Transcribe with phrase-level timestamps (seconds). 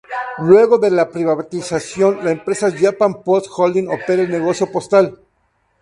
[0.39, 5.19] Luego de la privatización, la empresa Japan Post Holdings opera el negocio postal.